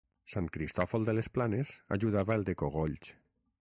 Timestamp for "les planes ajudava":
1.17-2.39